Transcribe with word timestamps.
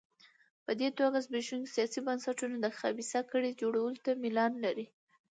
په 0.65 0.71
دې 0.79 0.89
توګه 0.99 1.17
زبېښونکي 1.25 1.71
سیاسي 1.75 1.99
بنسټونه 2.07 2.55
د 2.59 2.67
خبیثه 2.79 3.19
کړۍ 3.31 3.51
جوړولو 3.61 3.97
ته 4.05 4.11
میلان 4.23 4.53
لري. 4.65 4.85